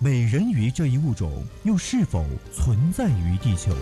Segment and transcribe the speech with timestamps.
[0.00, 3.72] 美人鱼这一物种又是否存在于地球？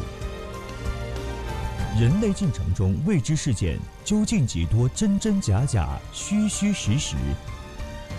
[2.00, 4.88] 人类进程中未知事件究竟几多？
[4.88, 6.00] 真真假假？
[6.14, 7.16] 虚虚实实？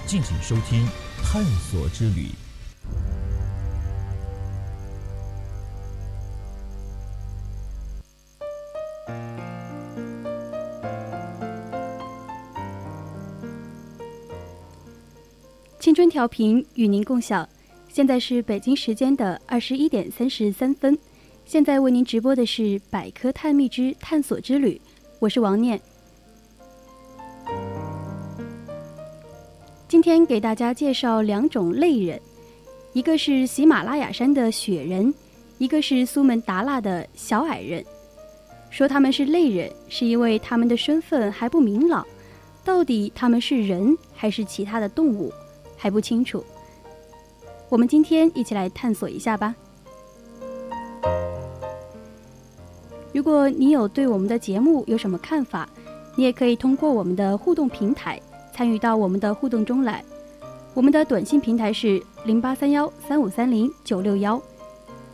[0.05, 0.85] 敬请收听
[1.23, 2.27] 《探索之旅》。
[15.79, 17.47] 青春调频与您共享，
[17.97, 20.95] 现在是北京时间的二十一点三十三分。
[21.45, 24.79] 现在为您直播的是《百科探秘之探索之旅》，
[25.17, 25.81] 我是王念。
[29.87, 32.21] 今天给大家介绍两种类人，
[32.93, 35.11] 一个是喜马拉雅山的雪人，
[35.57, 37.83] 一个是苏门答腊的小矮人。
[38.69, 42.05] 说他们是类人，是因为他们的身份还不明朗，
[42.63, 45.33] 到底他们是人还是其他的动物？
[45.75, 46.43] 还不清楚，
[47.69, 49.53] 我们今天一起来探索一下吧。
[53.13, 55.67] 如果你有对我们的节目有什么看法，
[56.15, 58.21] 你也可以通过我们的互动平台
[58.53, 60.03] 参与到我们的互动中来。
[60.73, 64.39] 我们的短信平台是零八三幺三五三零九六幺，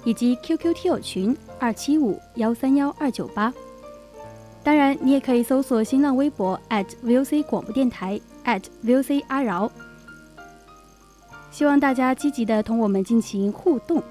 [0.04, 3.54] 以及 QQ 听友群二七五幺三幺二九八。
[4.62, 8.20] 当然，你也可以搜索新浪微博 @VOC 广播电台
[8.86, 9.72] @VOC 阿饶。
[11.54, 14.02] 希望大家积极的同我们进行互动。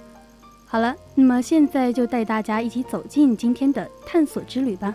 [0.65, 4.95] 好了，那么现在就带大家一起走进今天的探索之旅吧。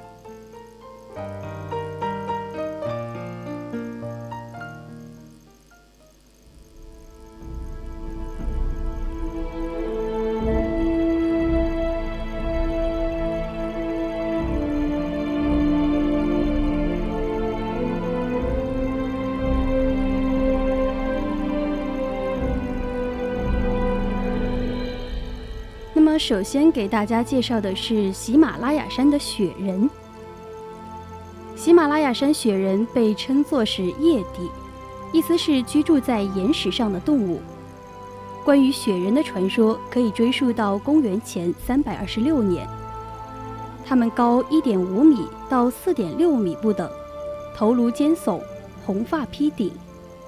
[26.28, 29.90] 首先给大家介绍的是喜马拉雅山的雪人。
[31.56, 34.52] 喜马拉雅山雪人被称作是叶地，
[35.14, 37.40] 意思是居住在岩石上的动物。
[38.44, 42.68] 关于雪人的传说可以追溯到公元前三百二十六年。
[43.86, 46.92] 它们高一点五米到四点六米不等，
[47.56, 48.42] 头颅尖耸，
[48.86, 49.72] 红发披顶，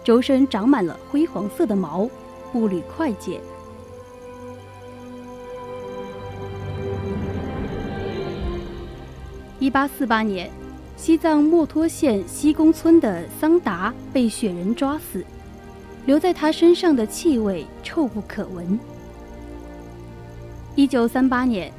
[0.02, 2.10] 周身长满了灰黄色的毛，
[2.54, 3.42] 步履快捷。
[9.70, 10.50] 一八四八年，
[10.98, 15.24] 西藏墨脱县西宫村的桑达被雪人抓死，
[16.08, 18.80] 留在他身上的气味臭不可闻。
[20.74, 21.72] 一九三八年，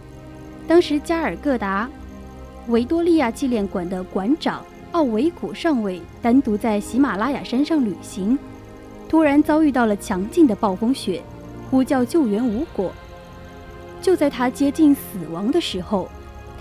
[0.68, 1.90] 当时加尔各答
[2.68, 8.38] 维多利亚纪念馆的馆长奥维古上尉单独在喜马拉雅山上旅行，
[9.08, 11.20] 突然遭遇到了强劲的暴风雪，
[11.68, 12.92] 呼叫救援无果。
[14.00, 16.08] 就在他接近死亡的时候。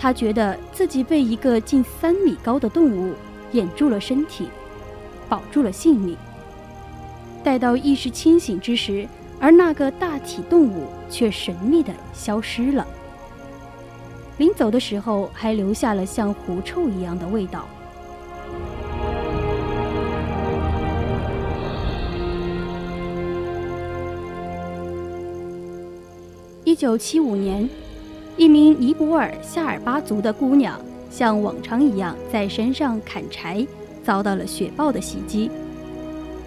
[0.02, 3.12] 他觉得自己被一个近三米高的动物
[3.52, 4.48] 掩住了身体，
[5.28, 6.16] 保住了性命。
[7.44, 9.06] 待到意识清醒之时，
[9.38, 12.86] 而那个大体动物却神秘地消失了。
[14.38, 17.68] 临走的时候，还留下了像狐臭一样的味道。
[26.64, 27.68] 一九七五年。
[28.40, 30.80] 一名尼泊尔夏尔巴族的姑娘
[31.10, 33.66] 像往常一样在山上砍柴，
[34.02, 35.50] 遭到了雪豹的袭击。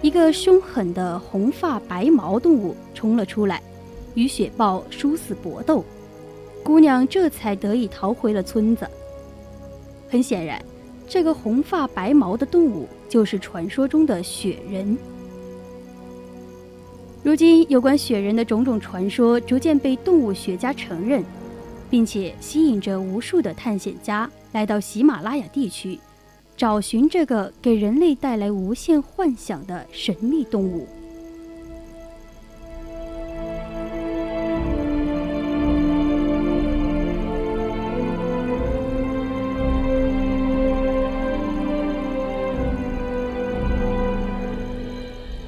[0.02, 3.62] 一个凶狠的红发白毛动物冲了出来，
[4.14, 5.84] 与雪豹殊死搏斗，
[6.64, 8.84] 姑娘这才得以逃回了村子。
[10.10, 10.60] 很显然，
[11.06, 14.98] 这个红发白毛的动物就是传说中的雪人。
[17.22, 21.22] 如今，有关雪人的种种传说逐渐被动物学家承认。
[21.90, 25.98] 并且吸引着无数的探险家来到喜马拉雅地区，
[26.56, 30.86] 找寻这个给人类带来无限幻想的神秘动物。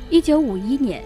[0.08, 1.04] 一九五一年，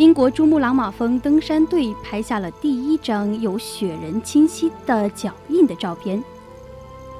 [0.00, 6.24] 英国珠穆朗玛峰登山队拍下了第一张有雪人清晰的脚印的照片。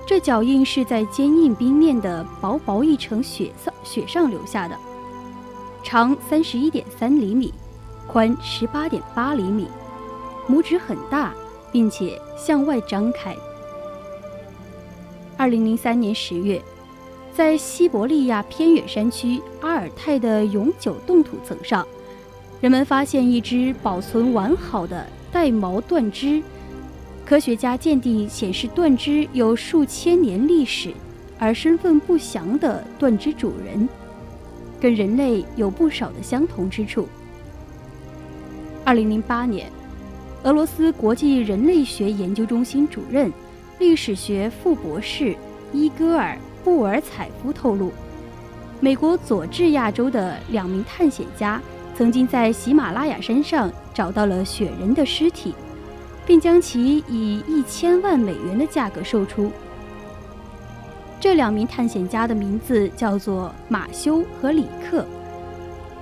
[0.06, 4.75] 这脚印是在坚硬冰面的薄薄一层雪上雪上留下的，
[5.82, 7.53] 长三十一点三厘米，
[8.06, 9.69] 宽十八点八厘米，
[10.49, 11.35] 拇指很大，
[11.71, 13.37] 并且向外张开。
[15.37, 16.62] 二零零三年十月，
[17.35, 21.87] 在西伯利亚偏远山区阿尔泰的永久冻土层上，
[22.61, 26.43] 人们发现一只保存完好的带毛断肢。
[27.25, 30.93] 科学家鉴定显示，断肢有数千年历史，
[31.39, 33.89] 而身份不详的断肢主人，
[34.79, 37.09] 跟人类有不少的相同之处。
[38.85, 39.71] 二零零八年，
[40.43, 43.33] 俄罗斯国际人类学研究中心主任、
[43.79, 45.35] 历史学副博士
[45.73, 46.35] 伊戈尔·
[46.65, 47.91] 布尔采夫透露，
[48.81, 51.62] 美国佐治亚州的两名探险家
[52.00, 55.55] 曾经在喜马拉雅山上找到了雪人的尸体。
[56.26, 59.50] 并将其以一千万美元的价格售出。
[61.19, 65.05] 这两名探险家的名字叫做马修和里克，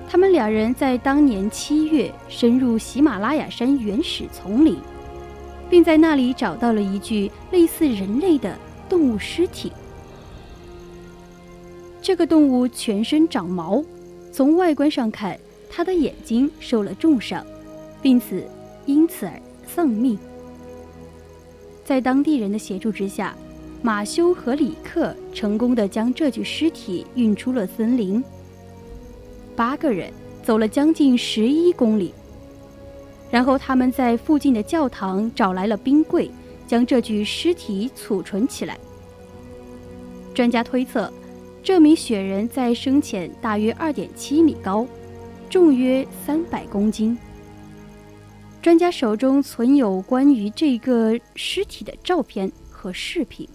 [0.06, 4.76] 他们两人在当年七月深入喜马拉雅山原始丛林，
[5.70, 8.54] 并在那里找到了一具类似人类的
[8.86, 9.72] 动物尸体。
[12.02, 13.82] 这个动物全身长毛，
[14.30, 15.38] 从外观上看，
[15.70, 17.44] 他的眼睛受了重伤，
[18.02, 18.44] 并此
[18.86, 19.40] 因此而。
[19.70, 20.18] 丧命。
[21.84, 23.36] 在当地人的协助之下，
[23.82, 28.24] 马修和里克成功的将这具尸体运出了森林。
[29.54, 30.10] 八个人
[30.42, 32.14] 走了将近十一公里，
[33.30, 36.30] 然后他们在附近的教堂找来了冰柜，
[36.66, 38.78] 将这具尸体储存起来。
[40.34, 41.12] 专家推测，
[41.62, 44.86] 这名雪人在生前大约二点七米高，
[45.48, 47.16] 重约三百公斤。
[48.60, 53.48] 专家手中存有关于这个尸体的照片和视频。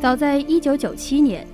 [0.00, 1.46] 早在1997年，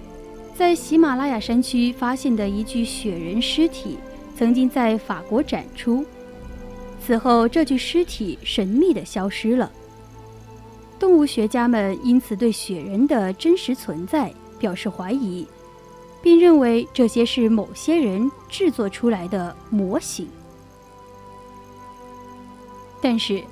[0.54, 3.98] 在喜马拉雅山区发现的一具雪人尸体，
[4.36, 6.04] 曾经在法国展出。
[7.00, 9.72] 此后，这具尸体神秘的消失了。
[11.14, 15.46] 动物学家们因此对雪人的真实存在表示怀疑。
[16.20, 20.26] 并认为这些是某些人制作出来的模型。
[23.00, 23.44] 但是，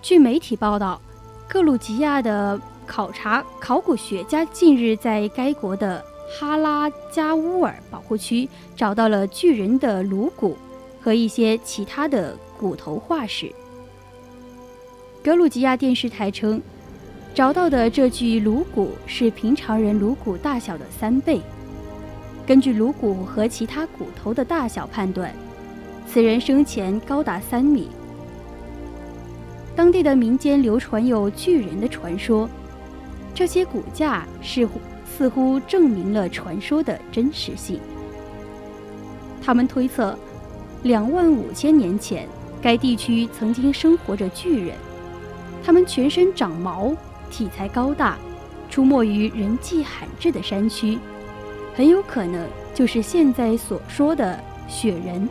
[0.00, 0.98] 据媒体报道，
[1.46, 6.02] 格鲁吉亚的考察考古学家近日在该国的
[6.32, 10.56] 哈拉加乌尔保护区找到了巨人的颅骨
[11.02, 13.54] 和一些其他的骨头化石。
[15.22, 16.62] 格鲁吉亚电视台称，
[17.32, 21.40] 找到的这具颅骨是平常人颅骨大小的三倍。
[22.46, 25.32] 根据颅骨和其他骨头的大小判断，
[26.06, 27.88] 此人生前高达三米。
[29.76, 32.48] 当地的民间流传有巨人的传说，
[33.32, 37.78] 这些骨架似乎似乎证明了传说的真实性。
[39.40, 40.18] 他们推测，
[40.82, 42.28] 两万五千年前，
[42.60, 44.76] 该地区曾经生活着巨人，
[45.62, 46.92] 他们全身长毛，
[47.30, 48.18] 体材高大，
[48.68, 50.98] 出没于人迹罕至的山区。
[51.74, 54.38] 很有可能就是现在所说的
[54.68, 55.26] 雪人。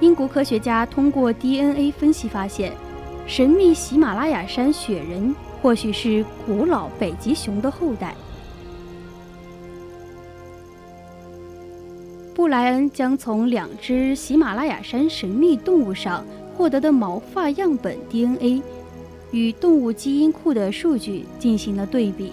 [0.00, 2.72] 英国科学家通过 DNA 分析发现，
[3.26, 8.14] 神秘喜马拉雅山雪人或许是古老北极熊的后代。
[12.36, 16.22] 布莱恩将从两只喜马拉雅山神秘动物上
[16.54, 18.60] 获得的毛发样本 DNA。
[19.30, 22.32] 与动物基因库的数据进行了对比，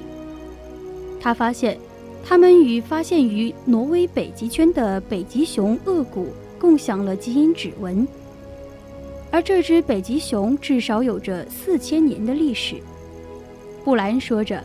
[1.21, 1.77] 他发现，
[2.21, 6.27] 它们与发现于挪威北极圈的北极熊颚骨
[6.59, 8.05] 共享了基因指纹，
[9.31, 12.75] 而这只北极熊至少有着四千年的历史。
[13.85, 14.61] 布莱恩说着，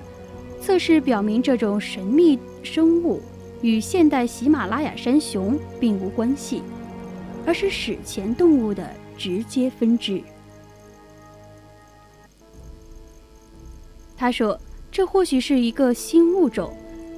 [0.60, 3.22] 测试表明这种神秘生物
[3.62, 6.62] 与现代喜马拉雅山熊并无关系，
[7.44, 10.22] 而是史前动物的直接分支。
[14.16, 14.58] 他说
[14.90, 16.72] ：“这或许是一个新物种，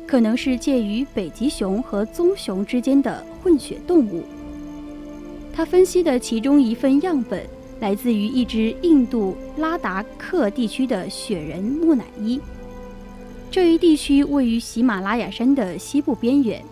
[0.06, 4.22] 可能是介于北极熊和棕熊之间的混血动物。”
[5.52, 7.46] 他分析的其中一份样本
[7.80, 12.40] 来自于一只印度拉达克地区的雪人木乃伊。
[13.50, 16.64] 这一地区位于喜马拉雅山的西部边缘。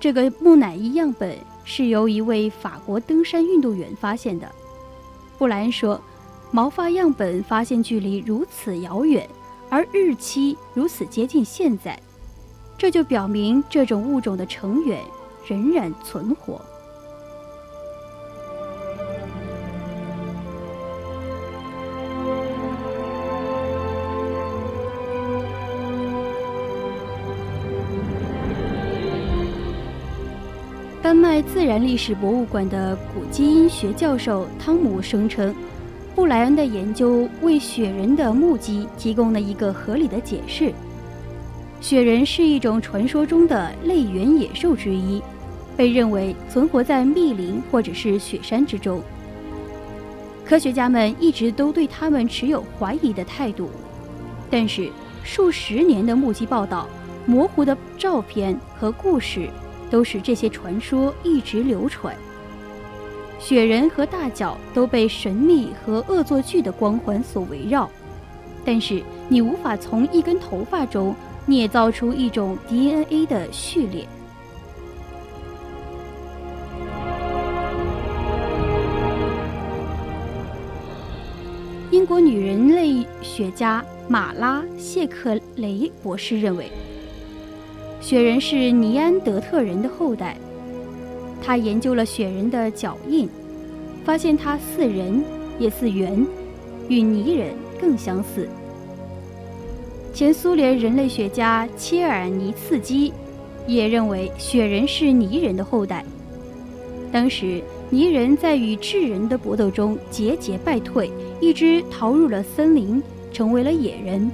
[0.00, 4.50] 这个木乃伊样本是由一位法国登山运动员发现的。
[5.38, 6.00] 布莱恩说。
[6.50, 9.28] 毛发样本发现距离如此遥远，
[9.68, 12.00] 而日期如此接近现在，
[12.78, 15.02] 这就表明这种物种的成员
[15.44, 16.64] 仍然存活。
[31.24, 35.54] 麦自然历史博物馆的古基因学教授汤姆声称。
[36.14, 40.70] 布莱恩的研究为雪人的目击提供了一个合理的解释。
[41.80, 45.22] 雪人是一种传说中的类猿野兽之一，
[45.78, 49.00] 被认为存活在密林或者是雪山之中。
[50.44, 53.70] 科学家们一直都对他们持有怀疑的态度，
[54.50, 54.90] 但是
[55.22, 56.86] 数十年的目击报道、
[57.24, 59.48] 模糊的照片和故事，
[59.90, 62.14] 都使这些传说一直流传。
[63.38, 67.90] 雪人和大脚都被神秘和恶作剧的光环所围绕，
[68.64, 71.14] 但是你无法从一根头发中
[71.44, 74.06] 捏造出一种 DNA 的序列。
[81.90, 86.70] 英国女人类学家马拉·谢克雷博士认为，
[88.04, 90.36] 雪人是尼安德特人的后代。
[91.42, 93.26] 他研究了雪人的脚印，
[94.04, 95.24] 发现它似人
[95.58, 96.26] 也似猿，
[96.86, 98.46] 与泥人更相似。
[100.12, 103.10] 前苏联人类学家切尔尼茨基
[103.66, 106.04] 也认为雪人是泥人的后代。
[107.10, 114.28] 当时泥人在与智人的搏斗中节节败退，一只逃入了森林，成为了野人；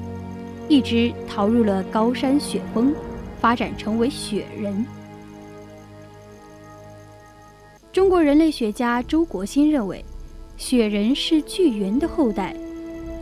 [0.66, 2.92] 一只逃入了高山雪峰，
[3.40, 4.84] 发展成为雪人。
[7.90, 10.04] 中国人类学家周国新认为，
[10.56, 12.54] 雪人是巨猿的后代。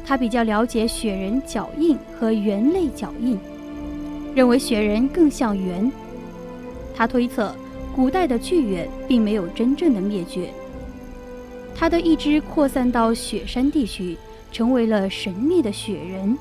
[0.04, 3.38] 他比较了解雪人脚印和猿类脚印，
[4.34, 5.90] 认为雪人更像猿。
[6.94, 7.54] 他推测，
[7.94, 10.50] 古代的巨猿并没有真正的灭绝，
[11.74, 14.16] 它的一支扩散到雪山地区，
[14.50, 16.36] 成为了神秘的雪人。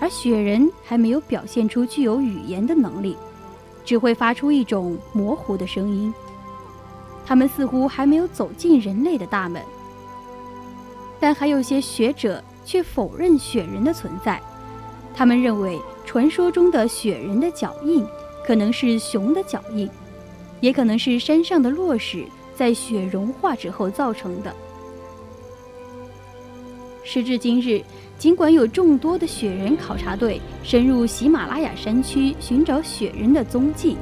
[0.00, 3.16] 而雪人还没有表现出具有语言的能力，
[3.84, 6.12] 只会发出一种模糊的声音。
[7.26, 9.62] 他们似乎还没有走进人类的大门，
[11.20, 14.40] 但还有些学者却否认雪人的存在。
[15.14, 18.04] 他们认为，传说中的雪人的脚印
[18.44, 19.88] 可能是熊的脚印，
[20.60, 24.52] 也可能是山上的落石在雪融化之后造成的。
[27.12, 27.82] 时至今日，
[28.16, 33.96] 尽管有众多的雪人考察队深入喜马拉雅山区寻找雪人的踪迹。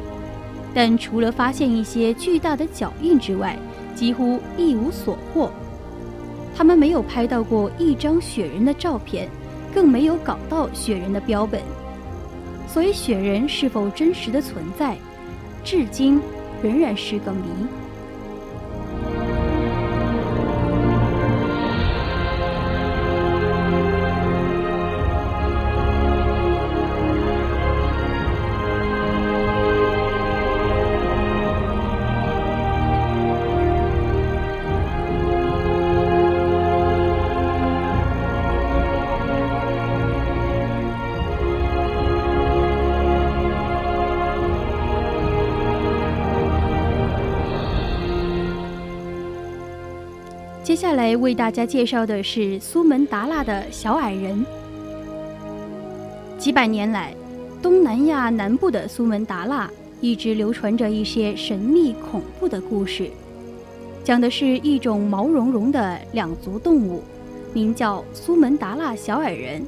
[0.74, 3.58] 但除了发现一些巨大的脚印之外，
[3.94, 5.50] 几乎一无所获。
[6.54, 9.26] 他们没有拍到过一张雪人的照片，
[9.72, 11.62] 更没有搞到雪人的标本。
[12.66, 14.98] 所以，雪人是否真实的存在，
[15.64, 16.20] 至今
[16.62, 17.48] 仍然是个谜。
[50.78, 54.46] 下来为大家介绍的是苏门答腊的小矮人。
[56.38, 57.12] 几百年来，
[57.60, 59.68] 东南亚南部的苏门答腊
[60.00, 63.10] 一直流传着一些神秘恐怖的故事，
[64.04, 67.02] 讲的是一种毛茸茸的两足动物，
[67.52, 69.66] 名叫苏门答腊小矮人，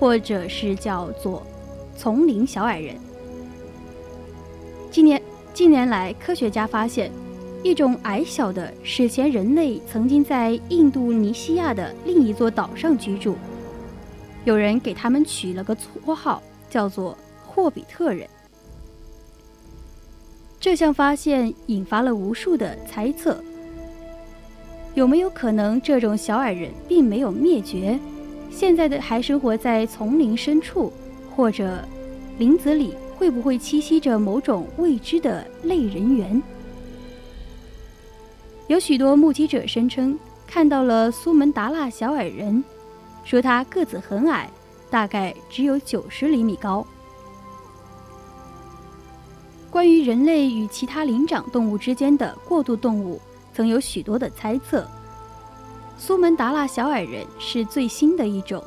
[0.00, 1.46] 或者是叫做
[1.96, 2.96] 丛林小矮人。
[4.90, 5.22] 近年
[5.54, 7.08] 近年来，科学家发现。
[7.62, 13.36] 一种矮小的史前人类曾经在印度尼西亚的另一座岛上居住，
[14.44, 18.26] 有人给他们取了个绰号，叫做霍比特人。
[20.58, 23.42] 这项发现引发了无数的猜测：
[24.94, 27.98] 有没有可能这种小矮人并没有灭绝，
[28.50, 30.90] 现在的还生活在丛林深处，
[31.36, 31.84] 或者
[32.38, 36.42] 林子里会不会栖息着某种未知的类人猿？
[38.70, 42.62] 有许多目击者声称看到了苏门答腊小矮人，
[43.24, 44.48] 说他个子很矮，
[44.88, 46.86] 大概只有九十厘米高。
[49.72, 53.20] 关于人类与其他灵长动物之间的过渡动物，
[53.52, 54.86] 曾有许多的猜测。
[55.98, 58.62] 苏门答腊小矮人是最新的一种。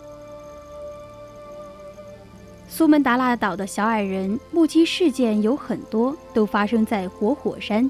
[2.67, 7.89] 苏门答腊岛的小矮人目击事件有很多都发生在活火山。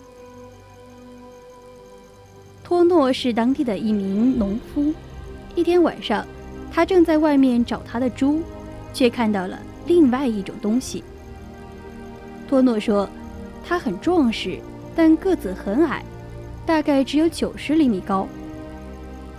[2.74, 4.92] 托诺是当地的一名农夫，
[5.54, 6.26] 一天晚上，
[6.72, 8.42] 他正在外面找他的猪，
[8.92, 11.04] 却看到了另外一种东西。
[12.50, 13.08] 托诺说，
[13.64, 14.58] 他很壮实，
[14.96, 16.04] 但个子很矮，
[16.66, 18.28] 大概只有九十厘米高。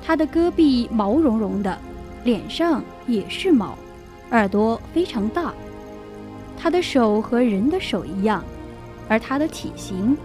[0.00, 1.76] 他的胳臂毛茸茸的，
[2.22, 3.76] 脸上也是毛，
[4.30, 5.52] 耳朵非常大。
[6.56, 8.44] 他的手和人的手一样，
[9.08, 10.16] 而他的体型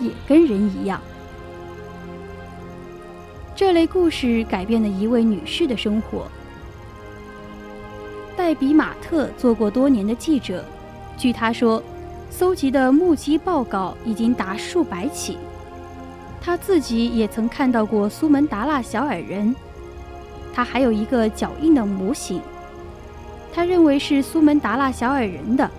[0.00, 0.98] 也跟人一样。
[3.54, 6.26] 这类故事改变了一位女士的生活。
[8.36, 10.64] 戴比马特做过多年的记者，
[11.16, 11.82] 据他说。
[12.30, 15.38] 搜集的目击报告已经达数百起，
[16.40, 19.54] 他自己也曾看到过苏门答腊小矮人，
[20.52, 22.40] 他还有一个脚印的模型，
[23.52, 25.70] 他认为是苏门答腊小矮人的。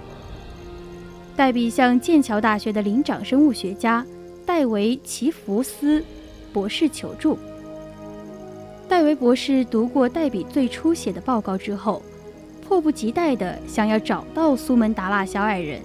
[1.36, 4.06] 戴比向剑桥大学的灵长生物学家
[4.46, 6.02] 戴维·齐福斯
[6.54, 7.38] 博士求助。
[8.88, 12.04] 戴维博士读过戴比最初写的报告之后，
[12.62, 15.82] 迫不及待地想要找到苏门答腊小矮人。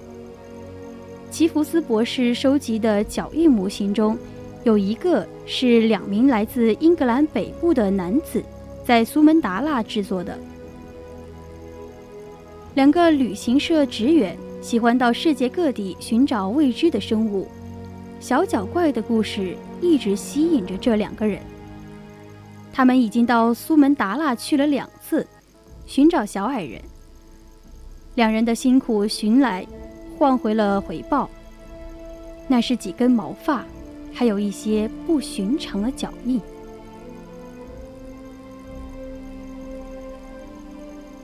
[1.30, 4.18] 齐福斯博士收集的脚印模型中，
[4.64, 8.42] 有一个是两名来自英格兰北部的男子
[8.84, 10.38] 在苏门答腊制作的。
[12.74, 17.48] 两个旅行社职员喜欢到世界各地寻找未知的生物，
[18.20, 21.40] 小脚怪的故事一直吸引着这两个人。
[22.72, 25.26] 他们已经到苏门答腊去了两次，
[25.86, 26.80] 寻找小矮人。
[28.14, 29.66] 两人的辛苦寻来。
[30.18, 31.30] 换回了回报，
[32.46, 33.64] 那是几根毛发，
[34.12, 36.38] 还有一些不寻常的脚印。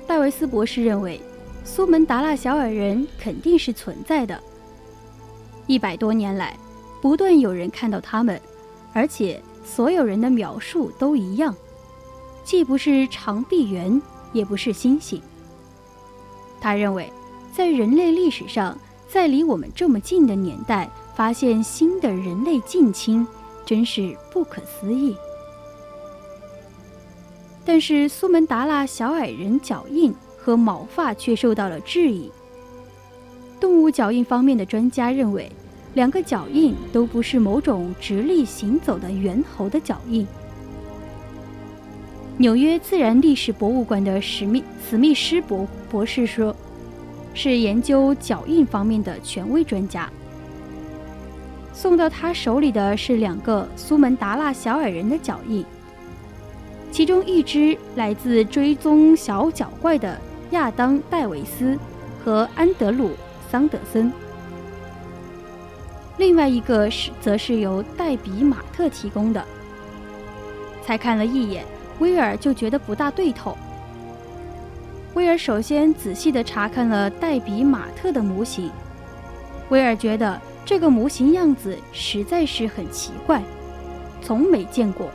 [0.06, 1.20] 戴维斯博士认为，
[1.62, 4.42] 苏门答腊小矮人肯定是存在的。
[5.66, 6.56] 一百多年来，
[7.02, 8.40] 不断有人看到他们，
[8.94, 11.54] 而且所有人的描述都一样，
[12.44, 14.00] 既不是长臂猿，
[14.32, 15.20] 也不是猩猩。
[16.60, 17.12] 他认为，
[17.52, 18.78] 在人类历史上。
[19.08, 23.24] 在离我们这么近的年代，发现新的人类近亲，
[23.64, 25.16] 真是不可思议。
[27.64, 32.30] 但是苏门答腊小矮人脚印和毛发却受到了质疑。
[33.60, 35.50] 动物脚印方面的专家认为，
[35.96, 40.24] 两个脚印都不是某种直立行走的猿猴的脚印。
[42.36, 46.54] 纽约自然历史博物馆的史密史密斯博博士说。
[47.38, 50.10] 是研究脚印方面的权威专家。
[51.74, 55.62] 送到他手里的是两个苏门答腊小矮人的脚印，
[56.90, 60.18] 其中一只来自追踪小脚怪的
[60.52, 61.78] 亚当·戴维斯
[62.24, 63.08] 和安德鲁·
[63.50, 64.10] 桑德森，
[66.18, 69.44] 另外一个是则是由戴比马特提供的。
[70.82, 71.64] 才看了一眼，
[71.98, 73.56] 威尔就觉得不大对头。
[75.14, 78.70] 威尔首先仔细地查看了戴比马特的模型。
[79.70, 83.42] 威尔觉得这个模型样子实在是很奇怪，
[84.22, 85.10] 从没见过。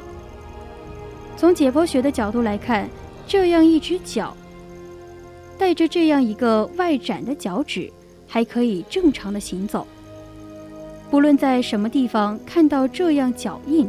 [1.38, 2.90] 从解剖学的角度来看，
[3.26, 4.36] 这样一只脚，
[5.58, 7.92] 带着这样一个外展的脚趾，
[8.28, 9.88] 还可以正常的行走。
[11.12, 13.88] 不论在什么地方看到这样脚印，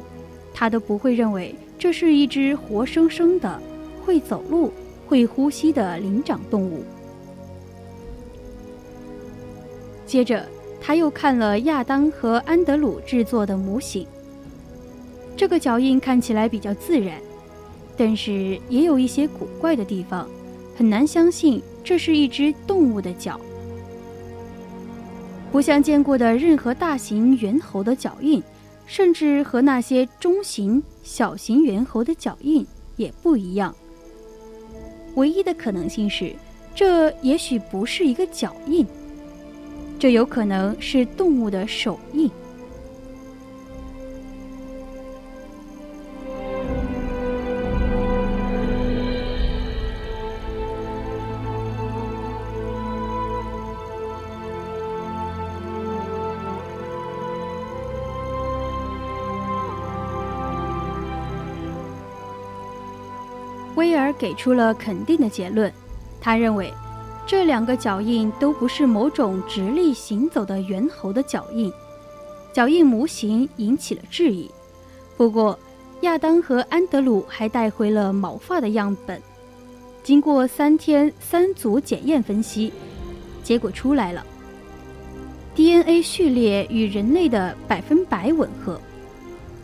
[0.52, 3.58] 他都不会认为这是一只活生生的
[4.04, 4.70] 会走路。
[5.04, 6.82] 会呼吸的灵长动物。
[10.06, 10.46] 接着，
[10.80, 14.06] 他又看了亚当和安德鲁制作的模型。
[15.36, 17.20] 这个脚印看起来比较自然，
[17.94, 20.26] 但是也有一些古怪的地方，
[20.74, 23.38] 很难相信这是一只动物的脚。
[25.52, 28.42] 不像见过的任何大型猿猴的脚印，
[28.86, 33.76] 甚至和那些中型、小型猿猴的脚印也不一样。
[35.16, 36.34] 唯一的可能性是，
[36.74, 38.86] 这也许不是一个脚印，
[39.98, 42.30] 这有可能是动物的手印。
[64.22, 65.72] 给出了肯定的结论，
[66.20, 66.72] 他认为
[67.26, 71.72] 这两个脚印都不是某种直立行走的猿猴的脚印。
[72.52, 74.48] 脚印模型引起了质疑，
[75.16, 75.58] 不过
[76.02, 79.20] 亚当和安德鲁还带回了毛发的样本。
[80.04, 82.72] 经过三天三组检验分析，
[83.42, 84.24] 结果出来了
[85.56, 88.80] ，DNA 序列与人类的百分百吻合，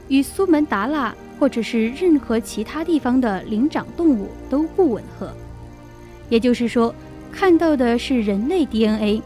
[0.08, 5.32] 与苏门答腊或者是任何其他地方的灵长动物都不吻合。
[6.28, 6.94] 也就是说，
[7.30, 9.22] 看到的是人类 DNA，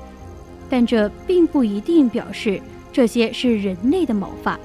[0.68, 2.60] 但这并不一定表示
[2.92, 4.58] 这些是人类的毛发，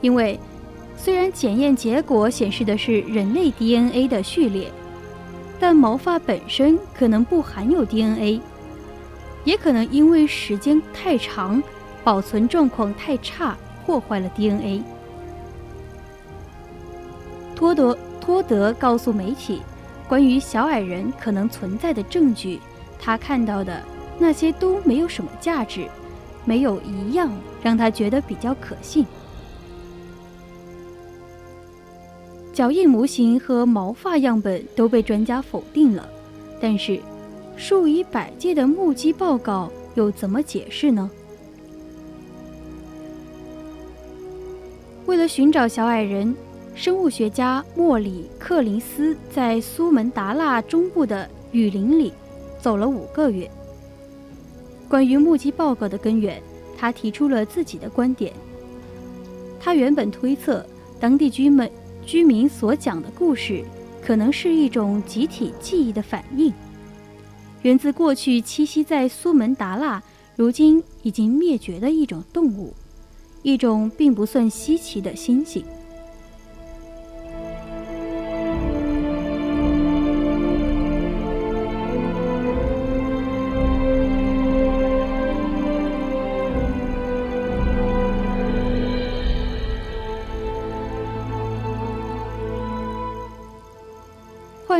[0.00, 0.38] 因为。
[1.00, 4.68] 虽然检验结果显示的是人类 DNA 的序列，
[5.60, 8.40] 但毛发本身可能不含有 DNA，
[9.44, 11.62] 也可能因为时间太长、
[12.02, 14.82] 保存状况太差，破坏了 DNA。
[17.58, 19.60] 托德托德告诉媒体，
[20.08, 22.60] 关于小矮人可能存在的证据，
[23.00, 23.82] 他看到的
[24.16, 25.88] 那些都没有什么价值，
[26.44, 29.04] 没有一样让他觉得比较可信。
[32.52, 36.08] 脚印模型和毛发样本都被专家否定了，
[36.60, 37.00] 但是
[37.56, 41.10] 数以百计的目击报告又怎么解释呢？
[45.06, 46.32] 为了寻找小矮人，
[46.78, 52.12] 生物学家莫里克林斯在苏门答腊中部的雨林里
[52.60, 53.50] 走了五个月。
[54.88, 56.40] 关于目击报告的根源，
[56.76, 58.32] 他提出了自己的观点。
[59.58, 60.64] 他原本推测
[61.00, 61.68] 当地居民。
[62.06, 63.64] 居民所讲的故事，
[64.00, 66.50] 可能是一种集体记忆的反应，
[67.62, 70.00] 源自过去栖息在苏门答腊、
[70.36, 72.72] 如今已经灭绝的一种动物，
[73.42, 75.64] 一种并不算稀奇的猩猩。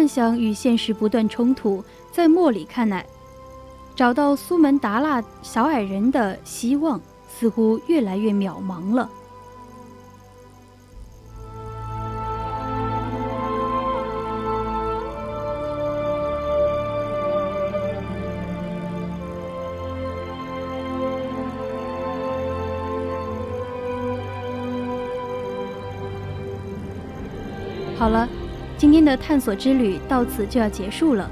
[0.09, 3.05] 想与现实不断冲突，在莫里看来，
[3.95, 9.09] 找到苏门答腊小矮人的希望似乎越来越渺茫了。
[28.99, 31.31] 天的探索之旅到此就要结束了，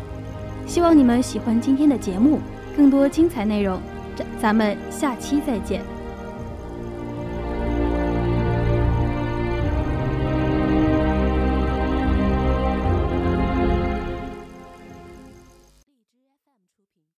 [0.68, 2.38] 希望你们喜欢今天的节目，
[2.76, 3.81] 更多精彩内容，
[4.14, 5.95] 咱咱们下期再见。